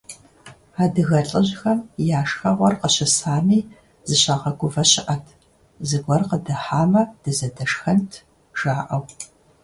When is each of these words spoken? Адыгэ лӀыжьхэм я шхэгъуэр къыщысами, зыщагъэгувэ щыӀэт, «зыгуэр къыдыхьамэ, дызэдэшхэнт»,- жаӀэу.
Адыгэ 0.83 1.19
лӀыжьхэм 1.29 1.79
я 2.17 2.21
шхэгъуэр 2.29 2.73
къыщысами, 2.81 3.59
зыщагъэгувэ 4.07 4.83
щыӀэт, 4.91 5.25
«зыгуэр 5.87 6.21
къыдыхьамэ, 6.29 7.01
дызэдэшхэнт»,- 7.23 8.11
жаӀэу. 8.59 9.03